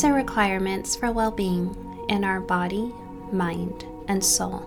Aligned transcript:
Needs 0.00 0.12
are 0.12 0.14
requirements 0.14 0.96
for 0.96 1.12
well 1.12 1.30
being 1.30 1.76
in 2.08 2.24
our 2.24 2.40
body, 2.40 2.90
mind, 3.32 3.84
and 4.08 4.24
soul. 4.24 4.66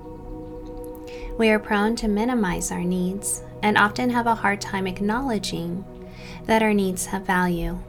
We 1.40 1.50
are 1.50 1.58
prone 1.58 1.96
to 1.96 2.08
minimize 2.08 2.72
our 2.72 2.84
needs 2.84 3.42
and 3.64 3.76
often 3.76 4.12
have 4.12 4.28
a 4.28 4.36
hard 4.36 4.62
time 4.62 4.86
acknowledging 4.86 5.84
that 6.46 6.62
our 6.62 6.72
needs 6.72 7.08
have 7.08 7.26
value. 7.26 7.80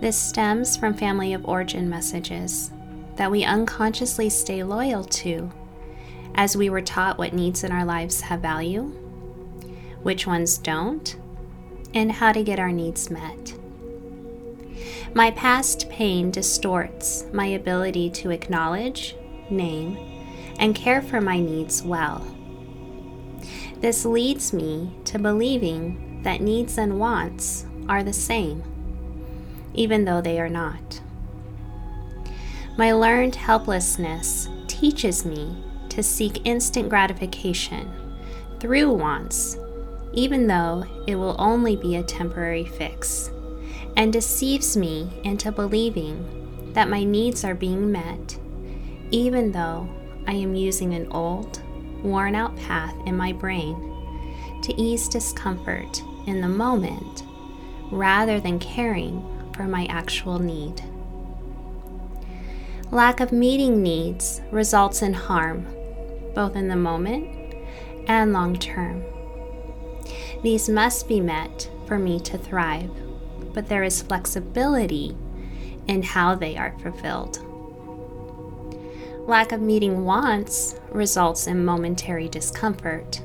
This 0.00 0.18
stems 0.18 0.76
from 0.76 0.94
family 0.94 1.34
of 1.34 1.44
origin 1.44 1.88
messages 1.88 2.72
that 3.14 3.30
we 3.30 3.44
unconsciously 3.44 4.28
stay 4.28 4.64
loyal 4.64 5.04
to 5.04 5.52
as 6.34 6.56
we 6.56 6.68
were 6.68 6.82
taught 6.82 7.16
what 7.16 7.32
needs 7.32 7.62
in 7.62 7.70
our 7.70 7.84
lives 7.84 8.22
have 8.22 8.40
value, 8.40 8.86
which 10.02 10.26
ones 10.26 10.58
don't, 10.58 11.14
and 11.94 12.10
how 12.10 12.32
to 12.32 12.42
get 12.42 12.58
our 12.58 12.72
needs 12.72 13.08
met. 13.08 13.54
My 15.14 15.30
past 15.30 15.90
pain 15.90 16.30
distorts 16.30 17.26
my 17.34 17.44
ability 17.46 18.08
to 18.10 18.30
acknowledge, 18.30 19.14
name, 19.50 19.98
and 20.58 20.74
care 20.74 21.02
for 21.02 21.20
my 21.20 21.38
needs 21.38 21.82
well. 21.82 22.26
This 23.80 24.06
leads 24.06 24.54
me 24.54 24.90
to 25.04 25.18
believing 25.18 26.22
that 26.22 26.40
needs 26.40 26.78
and 26.78 26.98
wants 26.98 27.66
are 27.90 28.02
the 28.02 28.12
same, 28.14 28.62
even 29.74 30.06
though 30.06 30.22
they 30.22 30.40
are 30.40 30.48
not. 30.48 31.02
My 32.78 32.92
learned 32.92 33.34
helplessness 33.34 34.48
teaches 34.66 35.26
me 35.26 35.62
to 35.90 36.02
seek 36.02 36.46
instant 36.46 36.88
gratification 36.88 37.92
through 38.60 38.94
wants, 38.94 39.58
even 40.14 40.46
though 40.46 40.84
it 41.06 41.16
will 41.16 41.36
only 41.38 41.76
be 41.76 41.96
a 41.96 42.02
temporary 42.02 42.64
fix, 42.64 43.30
and 43.96 44.12
deceives 44.12 44.76
me 44.76 45.10
into 45.24 45.52
believing 45.52 46.72
that 46.72 46.88
my 46.88 47.04
needs 47.04 47.44
are 47.44 47.54
being 47.54 47.92
met, 47.92 48.38
even 49.10 49.52
though 49.52 49.88
I 50.26 50.32
am 50.32 50.54
using 50.54 50.94
an 50.94 51.08
old, 51.10 51.60
worn 52.02 52.34
out 52.34 52.56
path 52.56 52.94
in 53.06 53.16
my 53.16 53.32
brain 53.32 53.88
to 54.62 54.80
ease 54.80 55.08
discomfort 55.08 56.02
in 56.26 56.40
the 56.40 56.48
moment 56.48 57.24
rather 57.90 58.40
than 58.40 58.58
caring 58.58 59.22
for 59.54 59.64
my 59.64 59.86
actual 59.86 60.38
need. 60.38 60.82
Lack 62.90 63.20
of 63.20 63.32
meeting 63.32 63.82
needs 63.82 64.40
results 64.50 65.02
in 65.02 65.14
harm, 65.14 65.66
both 66.34 66.56
in 66.56 66.68
the 66.68 66.76
moment 66.76 67.54
and 68.06 68.32
long 68.32 68.58
term. 68.58 69.02
These 70.42 70.68
must 70.68 71.08
be 71.08 71.20
met 71.20 71.70
for 71.86 71.98
me 71.98 72.18
to 72.20 72.38
thrive, 72.38 72.90
but 73.52 73.68
there 73.68 73.82
is 73.82 74.02
flexibility 74.02 75.16
in 75.86 76.02
how 76.02 76.34
they 76.34 76.56
are 76.56 76.76
fulfilled. 76.80 77.38
Lack 79.26 79.52
of 79.52 79.60
meeting 79.60 80.04
wants 80.04 80.80
results 80.90 81.46
in 81.46 81.64
momentary 81.64 82.28
discomfort. 82.28 83.22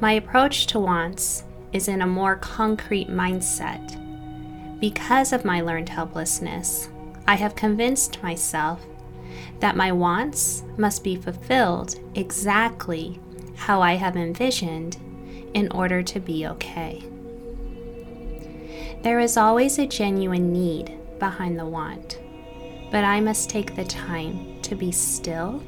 My 0.00 0.12
approach 0.12 0.66
to 0.68 0.80
wants 0.80 1.44
is 1.72 1.88
in 1.88 2.02
a 2.02 2.06
more 2.06 2.36
concrete 2.36 3.08
mindset. 3.08 3.96
Because 4.80 5.32
of 5.32 5.44
my 5.44 5.60
learned 5.60 5.88
helplessness, 5.88 6.88
I 7.26 7.34
have 7.34 7.56
convinced 7.56 8.22
myself 8.22 8.84
that 9.60 9.76
my 9.76 9.92
wants 9.92 10.62
must 10.76 11.04
be 11.04 11.16
fulfilled 11.16 11.98
exactly 12.14 13.20
how 13.56 13.82
I 13.82 13.94
have 13.94 14.16
envisioned 14.16 14.96
in 15.52 15.70
order 15.72 16.02
to 16.02 16.20
be 16.20 16.46
okay. 16.46 17.02
There 19.02 19.20
is 19.20 19.36
always 19.36 19.78
a 19.78 19.86
genuine 19.86 20.52
need 20.52 20.98
behind 21.18 21.58
the 21.58 21.66
want 21.66 22.18
but 22.90 23.04
I 23.04 23.20
must 23.20 23.50
take 23.50 23.74
the 23.74 23.84
time 23.84 24.60
to 24.62 24.74
be 24.74 24.92
still 24.92 25.62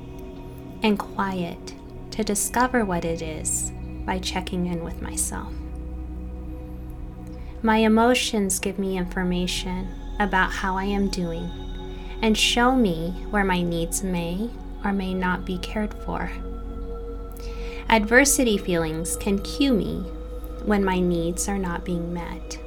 and 0.83 0.99
quiet 0.99 1.75
to 2.13 2.25
discover 2.25 2.85
what 2.85 3.05
it 3.05 3.23
is 3.23 3.73
by 4.07 4.19
checking 4.19 4.67
in 4.67 4.83
with 4.83 5.03
myself. 5.03 5.53
My 7.63 7.79
emotions 7.79 8.59
give 8.59 8.79
me 8.79 8.97
information 8.97 9.89
about 10.19 10.51
how 10.51 10.77
I 10.77 10.85
am 10.85 11.09
doing 11.09 11.51
and 12.23 12.37
show 12.37 12.75
me 12.75 13.11
where 13.31 13.45
my 13.45 13.61
needs 13.63 14.03
may 14.03 14.49
or 14.83 14.93
may 14.93 15.13
not 15.13 15.45
be 15.45 15.59
cared 15.59 15.93
for. 15.93 16.31
Adversity 17.91 18.57
feelings 18.57 19.17
can 19.17 19.39
cue 19.41 19.75
me 19.75 20.01
when 20.65 20.85
my 20.85 21.01
needs 21.01 21.49
are 21.49 21.59
not 21.59 21.85
being 21.85 22.15
met. 22.15 22.59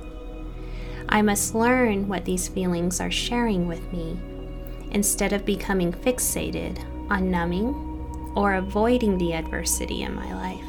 I 1.13 1.21
must 1.21 1.53
learn 1.53 2.07
what 2.07 2.25
these 2.25 2.47
feelings 2.47 2.99
are 2.99 3.11
sharing 3.11 3.67
with 3.67 3.93
me 3.93 4.19
instead 4.89 5.31
of 5.31 5.45
becoming 5.45 5.93
fixated 5.93 6.83
on 7.11 7.29
numbing 7.29 7.67
or 8.35 8.55
avoiding 8.55 9.19
the 9.19 9.33
adversity 9.33 10.01
in 10.01 10.15
my 10.15 10.33
life. 10.33 10.65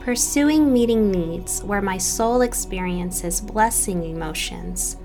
Pursuing 0.00 0.72
meeting 0.72 1.10
needs 1.10 1.62
where 1.62 1.82
my 1.82 1.98
soul 1.98 2.40
experiences 2.40 3.42
blessing 3.42 4.02
emotions 4.02 4.96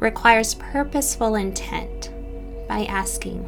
requires 0.00 0.54
purposeful 0.54 1.34
intent 1.34 2.10
by 2.66 2.86
asking, 2.86 3.40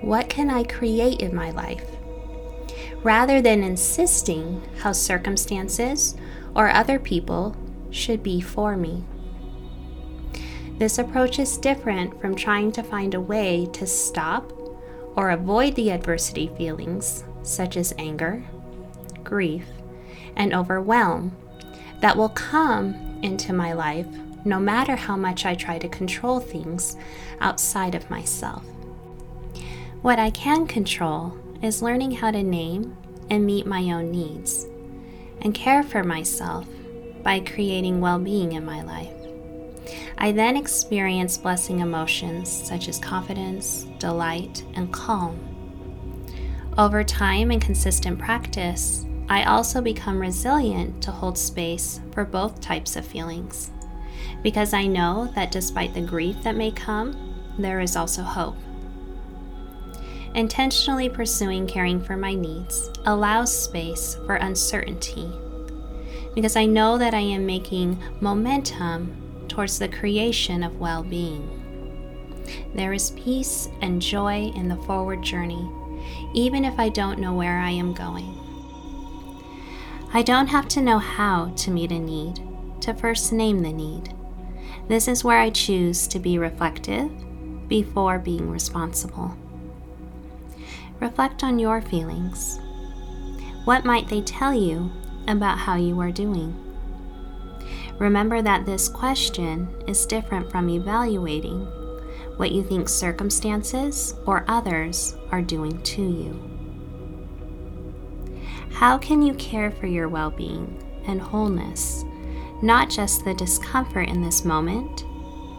What 0.00 0.30
can 0.30 0.48
I 0.48 0.64
create 0.64 1.20
in 1.20 1.34
my 1.34 1.50
life? 1.50 1.84
rather 3.02 3.42
than 3.42 3.64
insisting 3.64 4.62
how 4.78 4.92
circumstances 4.92 6.14
or 6.54 6.70
other 6.70 6.98
people 6.98 7.56
should 7.92 8.22
be 8.22 8.40
for 8.40 8.76
me. 8.76 9.04
This 10.78 10.98
approach 10.98 11.38
is 11.38 11.58
different 11.58 12.20
from 12.20 12.34
trying 12.34 12.72
to 12.72 12.82
find 12.82 13.14
a 13.14 13.20
way 13.20 13.68
to 13.74 13.86
stop 13.86 14.52
or 15.14 15.30
avoid 15.30 15.76
the 15.76 15.90
adversity 15.90 16.50
feelings, 16.56 17.22
such 17.42 17.76
as 17.76 17.94
anger, 17.98 18.42
grief, 19.22 19.66
and 20.34 20.52
overwhelm, 20.52 21.36
that 22.00 22.16
will 22.16 22.30
come 22.30 22.94
into 23.22 23.52
my 23.52 23.72
life 23.72 24.06
no 24.44 24.58
matter 24.58 24.96
how 24.96 25.16
much 25.16 25.46
I 25.46 25.54
try 25.54 25.78
to 25.78 25.88
control 25.88 26.40
things 26.40 26.96
outside 27.40 27.94
of 27.94 28.10
myself. 28.10 28.64
What 30.00 30.18
I 30.18 30.30
can 30.30 30.66
control 30.66 31.38
is 31.62 31.82
learning 31.82 32.12
how 32.12 32.32
to 32.32 32.42
name 32.42 32.96
and 33.30 33.46
meet 33.46 33.66
my 33.66 33.82
own 33.92 34.10
needs 34.10 34.66
and 35.40 35.54
care 35.54 35.82
for 35.84 36.02
myself 36.02 36.66
by 37.22 37.40
creating 37.40 38.00
well 38.00 38.18
being 38.18 38.52
in 38.52 38.64
my 38.64 38.82
life. 38.82 39.12
I 40.18 40.32
then 40.32 40.56
experience 40.56 41.36
blessing 41.38 41.80
emotions 41.80 42.48
such 42.48 42.88
as 42.88 42.98
confidence, 42.98 43.86
delight, 43.98 44.64
and 44.74 44.92
calm. 44.92 45.38
Over 46.78 47.04
time 47.04 47.50
and 47.50 47.60
consistent 47.60 48.18
practice, 48.18 49.04
I 49.28 49.44
also 49.44 49.80
become 49.80 50.20
resilient 50.20 51.02
to 51.02 51.10
hold 51.10 51.36
space 51.38 52.00
for 52.12 52.24
both 52.24 52.60
types 52.60 52.96
of 52.96 53.06
feelings 53.06 53.70
because 54.42 54.72
I 54.72 54.86
know 54.86 55.30
that 55.34 55.52
despite 55.52 55.94
the 55.94 56.00
grief 56.00 56.42
that 56.42 56.56
may 56.56 56.70
come, 56.70 57.34
there 57.58 57.80
is 57.80 57.96
also 57.96 58.22
hope. 58.22 58.56
Intentionally 60.34 61.08
pursuing 61.08 61.66
caring 61.66 62.00
for 62.00 62.16
my 62.16 62.34
needs 62.34 62.90
allows 63.04 63.56
space 63.56 64.16
for 64.26 64.36
uncertainty 64.36 65.30
because 66.34 66.56
I 66.56 66.66
know 66.66 66.98
that 66.98 67.14
I 67.14 67.20
am 67.20 67.46
making 67.46 67.98
momentum 68.20 69.44
towards 69.48 69.78
the 69.78 69.88
creation 69.88 70.62
of 70.62 70.80
well 70.80 71.02
being. 71.02 71.58
There 72.74 72.92
is 72.92 73.10
peace 73.12 73.68
and 73.80 74.00
joy 74.00 74.52
in 74.54 74.68
the 74.68 74.76
forward 74.76 75.22
journey, 75.22 75.70
even 76.34 76.64
if 76.64 76.78
I 76.78 76.88
don't 76.88 77.18
know 77.18 77.34
where 77.34 77.58
I 77.58 77.70
am 77.70 77.92
going. 77.92 78.38
I 80.14 80.22
don't 80.22 80.48
have 80.48 80.68
to 80.68 80.82
know 80.82 80.98
how 80.98 81.52
to 81.56 81.70
meet 81.70 81.92
a 81.92 81.98
need 81.98 82.40
to 82.80 82.94
first 82.94 83.32
name 83.32 83.62
the 83.62 83.72
need. 83.72 84.14
This 84.88 85.08
is 85.08 85.24
where 85.24 85.38
I 85.38 85.50
choose 85.50 86.06
to 86.08 86.18
be 86.18 86.38
reflective 86.38 87.10
before 87.68 88.18
being 88.18 88.50
responsible. 88.50 89.36
Reflect 91.00 91.42
on 91.42 91.58
your 91.58 91.80
feelings. 91.80 92.60
What 93.64 93.84
might 93.84 94.08
they 94.08 94.20
tell 94.20 94.52
you 94.52 94.90
about 95.28 95.58
how 95.58 95.76
you 95.76 96.00
are 96.00 96.12
doing? 96.12 96.54
Remember 97.98 98.42
that 98.42 98.66
this 98.66 98.88
question 98.88 99.68
is 99.86 100.06
different 100.06 100.50
from 100.50 100.68
evaluating 100.68 101.66
what 102.36 102.52
you 102.52 102.62
think 102.62 102.88
circumstances 102.88 104.14
or 104.26 104.44
others 104.48 105.16
are 105.30 105.42
doing 105.42 105.80
to 105.82 106.02
you. 106.02 106.50
How 108.72 108.98
can 108.98 109.22
you 109.22 109.34
care 109.34 109.70
for 109.70 109.86
your 109.86 110.08
well 110.08 110.30
being 110.30 110.82
and 111.06 111.20
wholeness, 111.20 112.04
not 112.62 112.90
just 112.90 113.24
the 113.24 113.34
discomfort 113.34 114.08
in 114.08 114.22
this 114.22 114.44
moment, 114.44 115.04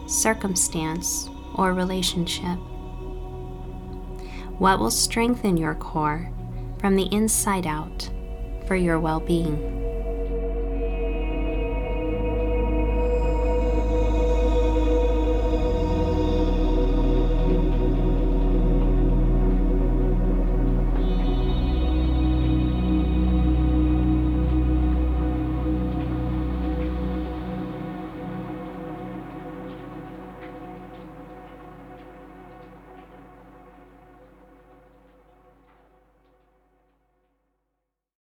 circumstance, 0.06 1.30
or 1.54 1.72
relationship? 1.72 2.58
What 4.58 4.78
will 4.78 4.90
strengthen 4.90 5.56
your 5.56 5.74
core 5.74 6.30
from 6.78 6.96
the 6.96 7.08
inside 7.12 7.66
out 7.66 8.10
for 8.66 8.76
your 8.76 8.98
well 8.98 9.20
being? 9.20 9.83